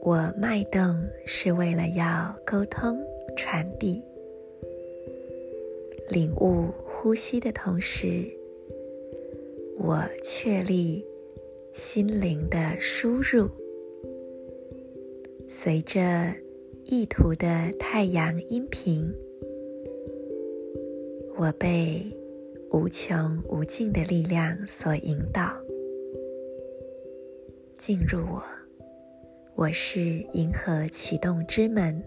[0.00, 0.96] 我脉动
[1.26, 2.98] 是为了要沟通、
[3.36, 4.02] 传递、
[6.08, 8.24] 领悟呼吸的同时，
[9.78, 11.04] 我确立
[11.72, 13.48] 心灵的输入。
[15.46, 16.34] 随着
[16.87, 19.13] 意图的太阳音频，
[21.37, 22.05] 我被
[22.71, 25.55] 无穷无尽的力量所引导，
[27.75, 28.43] 进入我。
[29.55, 29.99] 我是
[30.33, 32.03] 银河启动之门。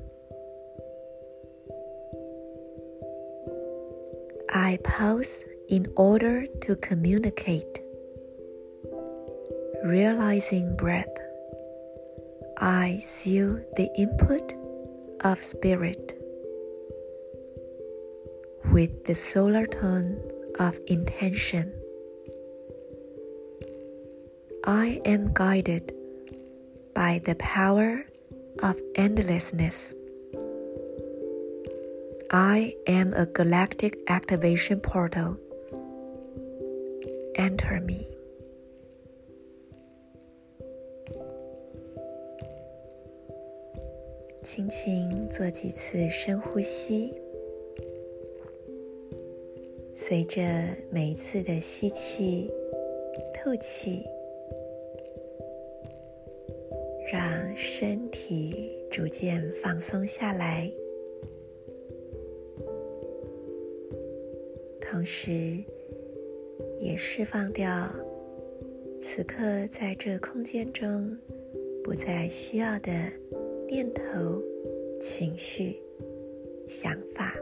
[4.48, 7.82] I pause in order to communicate.
[9.84, 11.06] Realizing breath,
[12.56, 14.54] I seal the input
[15.23, 16.17] of spirit
[18.71, 20.19] with the solar tone
[20.59, 21.73] of intention.
[24.65, 25.93] I am guided
[26.93, 28.05] by the power
[28.61, 29.93] of endlessness.
[32.31, 35.37] I am a galactic activation portal.
[37.35, 38.10] Enter me.
[44.43, 47.13] 轻轻做几次深呼吸，
[49.93, 50.41] 随着
[50.89, 52.51] 每一次的吸气、
[53.33, 54.03] 吐气。
[57.11, 60.71] 让身体逐渐放松下来，
[64.79, 65.57] 同时
[66.79, 67.89] 也释放掉
[68.99, 71.17] 此刻在这空间中
[71.83, 72.91] 不再需要的
[73.71, 74.03] 念头、
[74.99, 75.81] 情绪、
[76.67, 77.33] 想法。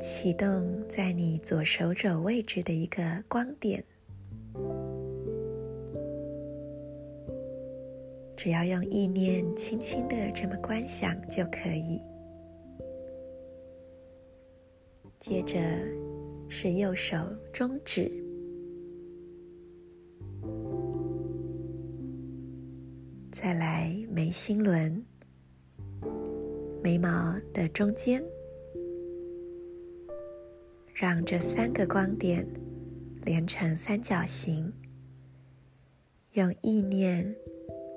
[0.00, 3.84] 启动在你左手肘位置的一个光点，
[8.34, 12.00] 只要用意念轻轻的这么观想就可以。
[15.28, 15.58] 接着
[16.48, 17.16] 是右手
[17.52, 18.08] 中指，
[23.32, 25.04] 再来眉心轮，
[26.80, 28.22] 眉毛的中间。
[30.94, 32.46] 让这三个光点
[33.24, 34.72] 连成三角形，
[36.34, 37.34] 用意念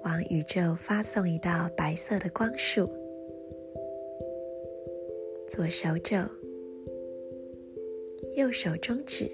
[0.04, 2.90] 往宇宙发送一道白色的光束。
[5.48, 6.18] 左手肘、
[8.36, 9.30] 右手中指、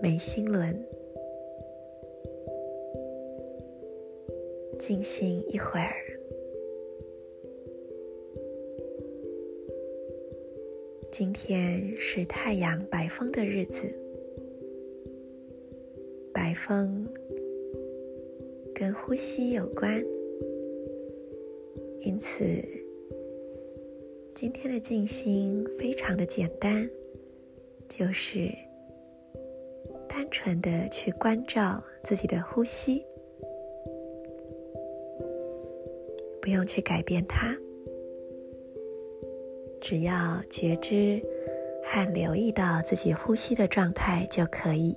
[0.00, 0.74] 眉心轮，
[4.78, 5.92] 静心一会儿。
[11.10, 13.92] 今天是太阳白风的日子，
[16.32, 17.06] 白风
[18.72, 20.02] 跟呼吸有关，
[21.98, 22.44] 因此
[24.34, 26.88] 今天的静心非常的简单，
[27.88, 28.50] 就是
[30.08, 33.04] 单纯的去关照自己的呼吸，
[36.40, 37.54] 不用去改变它。
[39.80, 41.20] 只要觉知
[41.84, 44.96] 和留意到自己呼吸的状态就可以。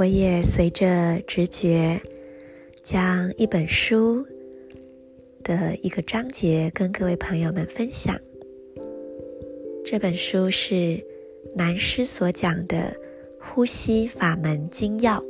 [0.00, 2.00] 我也随着直觉，
[2.82, 4.24] 将一本书
[5.44, 8.18] 的一个章节跟各位朋友们分享。
[9.84, 10.98] 这本书是
[11.54, 12.78] 南师所讲的
[13.38, 15.20] 《呼吸法门精要》。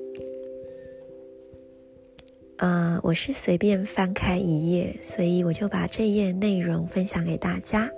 [2.58, 7.90] 呃，我是随便翻开一页，所以我就把这页内容分享给大家。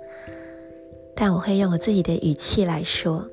[1.15, 3.29] 但我会用我自己的语气来说。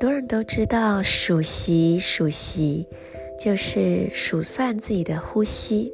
[0.00, 2.86] 很多人都知道数息，数息
[3.38, 5.92] 就是数算自己的呼吸。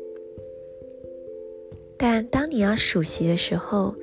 [1.99, 3.97] 但当你要数息的时候，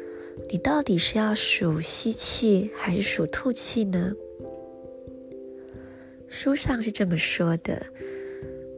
[0.50, 4.12] 你到底是要数吸气还是数吐气呢？
[6.28, 7.82] 书上是这么说的，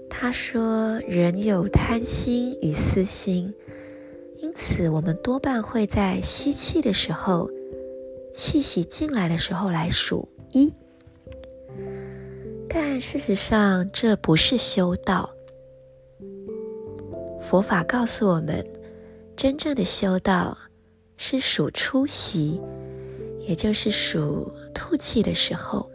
[0.08, 3.52] 他说：“人有贪心与私心，
[4.44, 7.50] 因此我们多半会在吸气的时候，
[8.32, 10.72] 气息进来的时候来数一，
[12.78, 15.30] 但事实上，这不是修道。
[17.40, 18.68] 佛法告诉我们，
[19.34, 20.58] 真正的修道
[21.16, 22.60] 是数出息，
[23.48, 25.90] 也就是数吐气的时候。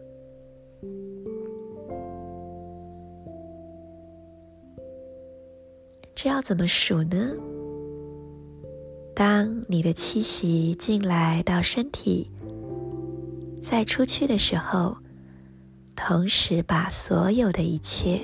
[6.14, 7.30] 这要怎么数呢？
[9.14, 12.30] 当你的气息进来到身体，
[13.60, 14.96] 在出去的时候，
[16.02, 18.20] 同时把所有的一切，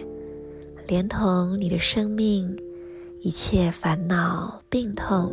[0.89, 2.59] 连同你的生命、
[3.21, 5.33] 一切烦恼、病痛，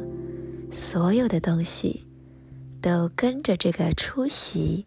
[0.72, 2.06] 所有的东西，
[2.80, 4.86] 都跟着这个出息，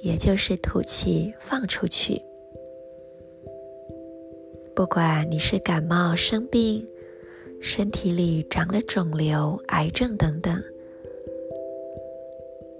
[0.00, 2.22] 也就是吐气放出去。
[4.76, 6.86] 不管你是感冒生病，
[7.60, 10.62] 身体里长了肿瘤、癌症等等，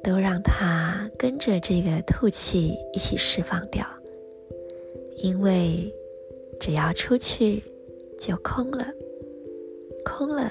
[0.04, 3.84] 都让它跟着这个吐气一起释放掉。
[5.18, 5.92] 因为
[6.58, 7.62] 只要出去，
[8.18, 8.86] 就空了，
[10.04, 10.50] 空了，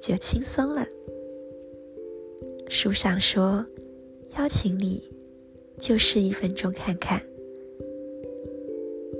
[0.00, 0.86] 就轻松了。
[2.68, 3.64] 书上说，
[4.38, 5.02] 邀请你
[5.78, 7.20] 就试一分钟看看，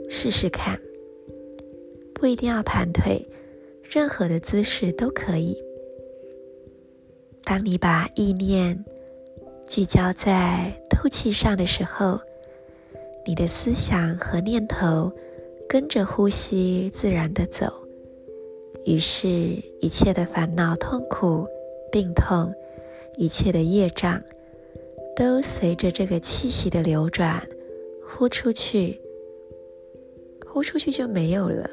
[0.08, 0.78] 试试看，
[2.12, 3.26] 不一定要盘腿。
[3.90, 5.56] 任何的姿势都可以。
[7.42, 8.84] 当你把意念
[9.66, 12.20] 聚焦在吐气上的时候，
[13.28, 15.12] 你的思想和念头
[15.68, 17.70] 跟着呼吸自然的走，
[18.86, 19.28] 于是，
[19.82, 21.46] 一切的烦恼、痛苦、
[21.92, 22.50] 病痛，
[23.18, 24.18] 一切的业障，
[25.14, 27.46] 都随着这个气息的流转，
[28.02, 28.98] 呼出去，
[30.46, 31.68] 呼出去就没有了。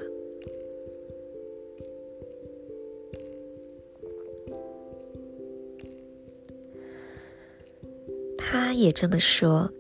[8.38, 9.72] 他也这么说。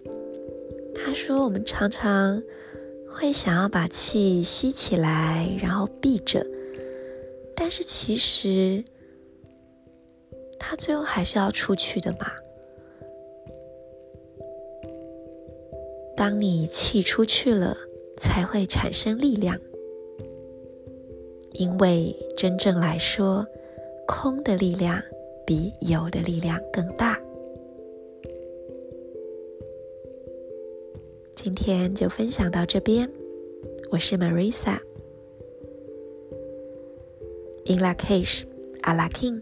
[1.25, 2.39] 说：“我们常常
[3.10, 6.45] 会想要把气吸起来，然后闭着，
[7.56, 8.83] 但是其实
[10.60, 12.31] 它最后还是要出去的嘛。
[16.16, 17.75] 当你气出去了，
[18.18, 19.60] 才会产生力量。
[21.54, 23.48] 因为真正来说，
[24.06, 25.01] 空的力量
[25.44, 27.19] 比有的力量更大。”
[31.35, 33.11] 今天就分享到这边，
[33.91, 34.79] 我是 Marisa，In
[37.79, 38.45] Lakish，
[38.81, 39.41] 阿拉 King。